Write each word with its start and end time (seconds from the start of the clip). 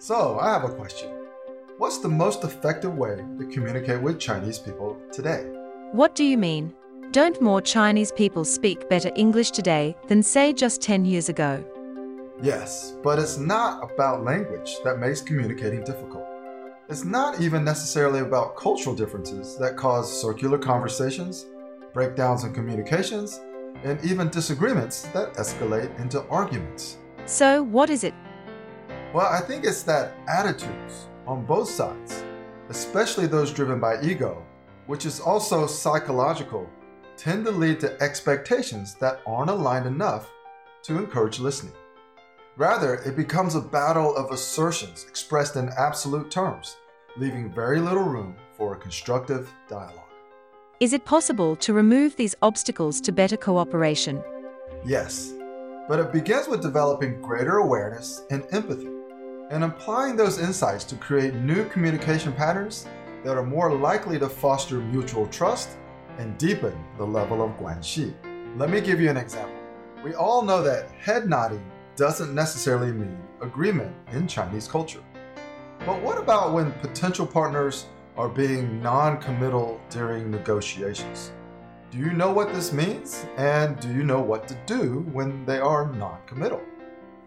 So, 0.00 0.38
I 0.38 0.52
have 0.52 0.62
a 0.62 0.68
question. 0.68 1.10
What's 1.76 1.98
the 1.98 2.08
most 2.08 2.44
effective 2.44 2.96
way 2.96 3.16
to 3.16 3.46
communicate 3.46 4.00
with 4.00 4.20
Chinese 4.20 4.56
people 4.56 4.96
today? 5.12 5.50
What 5.90 6.14
do 6.14 6.22
you 6.22 6.38
mean? 6.38 6.72
Don't 7.10 7.40
more 7.42 7.60
Chinese 7.60 8.12
people 8.12 8.44
speak 8.44 8.88
better 8.88 9.10
English 9.16 9.50
today 9.50 9.96
than, 10.06 10.22
say, 10.22 10.52
just 10.52 10.80
10 10.82 11.04
years 11.04 11.28
ago? 11.28 11.64
Yes, 12.40 12.94
but 13.02 13.18
it's 13.18 13.38
not 13.38 13.90
about 13.90 14.22
language 14.22 14.76
that 14.84 15.00
makes 15.00 15.20
communicating 15.20 15.82
difficult. 15.82 16.24
It's 16.88 17.04
not 17.04 17.40
even 17.40 17.64
necessarily 17.64 18.20
about 18.20 18.56
cultural 18.56 18.94
differences 18.94 19.58
that 19.58 19.76
cause 19.76 20.22
circular 20.22 20.58
conversations, 20.58 21.46
breakdowns 21.92 22.44
in 22.44 22.54
communications, 22.54 23.40
and 23.82 24.02
even 24.04 24.28
disagreements 24.28 25.02
that 25.08 25.34
escalate 25.34 25.98
into 25.98 26.22
arguments. 26.28 26.98
So, 27.26 27.64
what 27.64 27.90
is 27.90 28.04
it? 28.04 28.14
Well, 29.14 29.26
I 29.26 29.40
think 29.40 29.64
it's 29.64 29.82
that 29.84 30.12
attitudes 30.28 31.08
on 31.26 31.46
both 31.46 31.70
sides, 31.70 32.22
especially 32.68 33.26
those 33.26 33.52
driven 33.52 33.80
by 33.80 34.02
ego, 34.02 34.44
which 34.86 35.06
is 35.06 35.18
also 35.18 35.66
psychological, 35.66 36.68
tend 37.16 37.46
to 37.46 37.50
lead 37.50 37.80
to 37.80 38.02
expectations 38.02 38.94
that 38.96 39.22
aren't 39.26 39.50
aligned 39.50 39.86
enough 39.86 40.30
to 40.82 40.98
encourage 40.98 41.40
listening. 41.40 41.72
Rather, 42.58 42.96
it 42.96 43.16
becomes 43.16 43.54
a 43.54 43.60
battle 43.60 44.14
of 44.14 44.30
assertions 44.30 45.06
expressed 45.08 45.56
in 45.56 45.70
absolute 45.78 46.30
terms, 46.30 46.76
leaving 47.16 47.50
very 47.50 47.80
little 47.80 48.02
room 48.04 48.36
for 48.58 48.74
a 48.74 48.78
constructive 48.78 49.50
dialogue. 49.68 50.04
Is 50.80 50.92
it 50.92 51.06
possible 51.06 51.56
to 51.56 51.72
remove 51.72 52.14
these 52.16 52.36
obstacles 52.42 53.00
to 53.00 53.12
better 53.12 53.38
cooperation? 53.38 54.22
Yes, 54.84 55.32
but 55.88 55.98
it 55.98 56.12
begins 56.12 56.46
with 56.46 56.60
developing 56.60 57.22
greater 57.22 57.56
awareness 57.56 58.22
and 58.30 58.44
empathy, 58.50 58.97
and 59.50 59.64
applying 59.64 60.16
those 60.16 60.38
insights 60.38 60.84
to 60.84 60.94
create 60.96 61.34
new 61.34 61.64
communication 61.68 62.32
patterns 62.32 62.86
that 63.24 63.36
are 63.36 63.44
more 63.44 63.74
likely 63.74 64.18
to 64.18 64.28
foster 64.28 64.76
mutual 64.76 65.26
trust 65.28 65.70
and 66.18 66.36
deepen 66.38 66.76
the 66.96 67.04
level 67.04 67.42
of 67.42 67.56
guanxi. 67.58 68.14
Let 68.56 68.70
me 68.70 68.80
give 68.80 69.00
you 69.00 69.10
an 69.10 69.16
example. 69.16 69.56
We 70.04 70.14
all 70.14 70.42
know 70.42 70.62
that 70.62 70.90
head 70.90 71.28
nodding 71.28 71.64
doesn't 71.96 72.34
necessarily 72.34 72.92
mean 72.92 73.18
agreement 73.40 73.94
in 74.12 74.28
Chinese 74.28 74.68
culture. 74.68 75.02
But 75.86 76.00
what 76.02 76.18
about 76.18 76.52
when 76.52 76.72
potential 76.72 77.26
partners 77.26 77.86
are 78.16 78.28
being 78.28 78.82
non 78.82 79.18
committal 79.18 79.80
during 79.90 80.30
negotiations? 80.30 81.32
Do 81.90 81.98
you 81.98 82.12
know 82.12 82.32
what 82.32 82.52
this 82.52 82.72
means? 82.72 83.24
And 83.36 83.78
do 83.80 83.88
you 83.88 84.02
know 84.02 84.20
what 84.20 84.46
to 84.48 84.56
do 84.66 85.06
when 85.12 85.44
they 85.46 85.58
are 85.58 85.92
non 85.92 86.18
committal? 86.26 86.60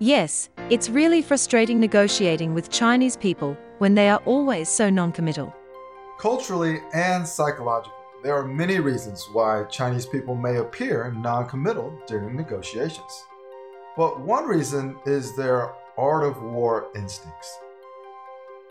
Yes, 0.00 0.48
it's 0.70 0.88
really 0.88 1.22
frustrating 1.22 1.80
negotiating 1.80 2.54
with 2.54 2.70
Chinese 2.70 3.16
people 3.16 3.56
when 3.78 3.96
they 3.96 4.08
are 4.08 4.22
always 4.26 4.68
so 4.68 4.88
non 4.88 5.10
committal. 5.10 5.52
Culturally 6.20 6.80
and 6.94 7.26
psychologically, 7.26 7.98
there 8.22 8.36
are 8.36 8.46
many 8.46 8.78
reasons 8.78 9.26
why 9.32 9.64
Chinese 9.64 10.06
people 10.06 10.36
may 10.36 10.58
appear 10.58 11.10
non 11.10 11.48
committal 11.48 11.92
during 12.06 12.36
negotiations. 12.36 13.24
But 13.96 14.20
one 14.20 14.46
reason 14.46 14.96
is 15.04 15.34
their 15.34 15.72
art 15.96 16.22
of 16.22 16.40
war 16.42 16.92
instincts. 16.94 17.58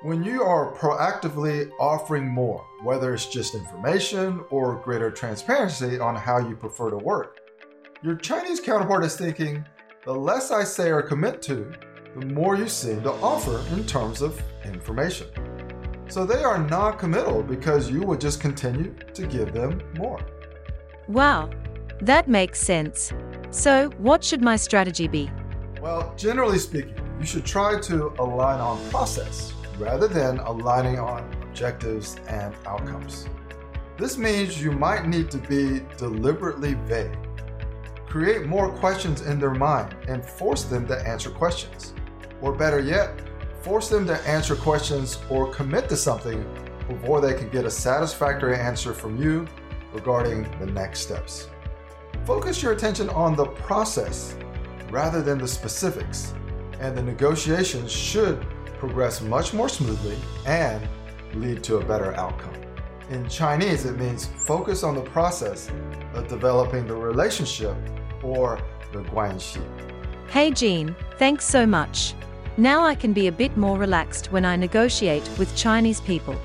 When 0.04 0.24
you 0.24 0.44
are 0.44 0.74
proactively 0.76 1.70
offering 1.78 2.26
more, 2.26 2.66
whether 2.84 3.14
it's 3.14 3.26
just 3.26 3.54
information 3.54 4.46
or 4.50 4.76
greater 4.76 5.12
transparency 5.12 6.00
on 6.00 6.16
how 6.16 6.38
you 6.38 6.56
prefer 6.56 6.90
to 6.90 6.98
work, 6.98 7.40
your 8.02 8.16
Chinese 8.16 8.62
counterpart 8.62 9.04
is 9.04 9.18
thinking, 9.18 9.66
the 10.08 10.16
less 10.16 10.52
I 10.52 10.64
say 10.64 10.90
or 10.90 11.02
commit 11.02 11.42
to, 11.42 11.70
the 12.16 12.28
more 12.28 12.56
you 12.56 12.70
seem 12.70 13.04
to 13.04 13.12
offer 13.12 13.62
in 13.76 13.86
terms 13.86 14.22
of 14.22 14.42
information. 14.64 15.28
So 16.08 16.26
they 16.26 16.46
are 16.46 16.58
non 16.58 16.98
committal 16.98 17.44
because 17.44 17.92
you 17.92 18.04
would 18.04 18.22
just 18.22 18.40
continue 18.40 18.96
to 19.14 19.28
give 19.28 19.52
them 19.52 19.82
more. 19.98 20.22
Wow, 21.10 21.50
that 22.00 22.30
makes 22.30 22.62
sense. 22.62 23.12
So, 23.50 23.90
what 23.98 24.24
should 24.24 24.42
my 24.42 24.56
strategy 24.56 25.10
be? 25.10 25.30
Well, 25.82 26.14
generally 26.16 26.60
speaking, 26.60 26.96
you 27.20 27.26
should 27.26 27.46
try 27.46 27.78
to 27.82 28.14
align 28.18 28.62
on 28.62 28.90
process 28.90 29.52
rather 29.78 30.08
than 30.08 30.40
aligning 30.40 31.00
on 31.00 31.30
objectives 31.44 32.16
and 32.30 32.56
outcomes. 32.66 33.28
This 33.98 34.18
means 34.18 34.64
you 34.64 34.72
might 34.72 35.06
need 35.06 35.30
to 35.32 35.38
be 35.38 35.82
deliberately 35.98 36.76
vague. 36.86 37.18
Create 38.08 38.46
more 38.46 38.70
questions 38.70 39.22
in 39.22 39.40
their 39.40 39.54
mind 39.54 39.96
and 40.08 40.24
force 40.24 40.64
them 40.64 40.88
to 40.88 41.08
answer 41.08 41.30
questions. 41.30 41.94
Or 42.42 42.54
better 42.54 42.80
yet, 42.80 43.22
force 43.62 43.90
them 43.90 44.08
to 44.08 44.16
answer 44.28 44.56
questions 44.56 45.18
or 45.30 45.52
commit 45.52 45.90
to 45.90 45.98
something 45.98 46.42
before 46.88 47.20
they 47.20 47.34
can 47.34 47.50
get 47.50 47.66
a 47.66 47.72
satisfactory 47.72 48.56
answer 48.56 48.94
from 48.94 49.22
you 49.22 49.46
regarding 49.92 50.44
the 50.60 50.66
next 50.68 51.02
steps. 51.02 51.50
Focus 52.26 52.64
your 52.64 52.72
attention 52.72 53.10
on 53.10 53.36
the 53.36 53.46
process 53.46 54.38
rather 54.90 55.22
than 55.22 55.38
the 55.38 55.48
specifics, 55.48 56.34
and 56.80 56.98
the 56.98 57.04
negotiations 57.04 57.92
should 57.92 58.40
progress 58.80 59.22
much 59.22 59.54
more 59.54 59.68
smoothly 59.68 60.18
and 60.46 60.88
lead 61.34 61.62
to 61.64 61.78
a 61.78 61.84
better 61.84 62.14
outcome. 62.16 62.54
In 63.10 63.30
Chinese, 63.30 63.86
it 63.86 63.98
means 63.98 64.26
focus 64.26 64.84
on 64.84 64.96
the 64.96 65.02
process 65.02 65.70
of 66.14 66.28
developing 66.28 66.88
the 66.88 66.96
relationship 66.96 67.76
or 68.22 68.60
the 68.92 69.00
guanxi. 69.04 69.62
Hey 70.28 70.52
Jean, 70.52 70.94
thanks 71.18 71.46
so 71.46 71.66
much. 71.66 72.14
Now 72.58 72.84
I 72.84 72.96
can 72.96 73.14
be 73.14 73.28
a 73.28 73.32
bit 73.32 73.56
more 73.56 73.78
relaxed 73.78 74.32
when 74.34 74.44
I 74.44 74.58
negotiate 74.58 75.30
with 75.38 75.56
Chinese 75.56 76.02
people. 76.02 76.36